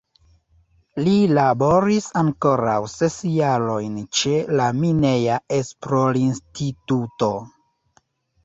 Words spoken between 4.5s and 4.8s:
la